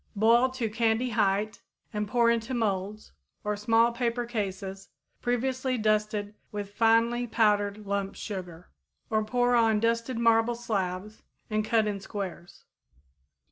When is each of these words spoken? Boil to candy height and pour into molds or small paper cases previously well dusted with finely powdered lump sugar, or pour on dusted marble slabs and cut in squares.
Boil 0.15 0.49
to 0.49 0.67
candy 0.67 1.11
height 1.11 1.61
and 1.93 2.07
pour 2.07 2.31
into 2.31 2.55
molds 2.55 3.11
or 3.43 3.55
small 3.55 3.91
paper 3.91 4.25
cases 4.25 4.89
previously 5.21 5.75
well 5.75 5.83
dusted 5.83 6.33
with 6.51 6.73
finely 6.73 7.27
powdered 7.27 7.85
lump 7.85 8.15
sugar, 8.15 8.71
or 9.11 9.23
pour 9.23 9.53
on 9.53 9.79
dusted 9.79 10.17
marble 10.17 10.55
slabs 10.55 11.21
and 11.51 11.63
cut 11.63 11.85
in 11.85 11.99
squares. 11.99 12.65